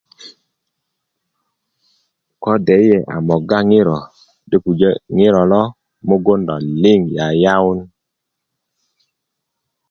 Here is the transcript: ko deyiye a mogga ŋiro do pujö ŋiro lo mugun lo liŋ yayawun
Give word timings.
ko 2.41 2.51
deyiye 2.65 2.97
a 3.15 3.17
mogga 3.27 3.57
ŋiro 3.69 3.97
do 4.49 4.57
pujö 4.63 4.91
ŋiro 5.15 5.41
lo 5.51 5.61
mugun 6.07 6.39
lo 6.47 6.55
liŋ 6.81 7.01
yayawun 7.15 7.79